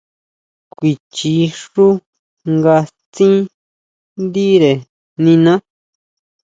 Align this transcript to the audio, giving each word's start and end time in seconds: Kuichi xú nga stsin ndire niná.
Kuichi 0.77 1.33
xú 1.61 1.85
nga 2.55 2.75
stsin 2.89 3.35
ndire 4.25 4.71
niná. 5.23 5.53